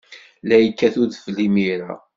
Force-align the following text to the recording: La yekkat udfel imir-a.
La 0.49 0.57
yekkat 0.59 0.95
udfel 1.03 1.37
imir-a. 1.45 1.93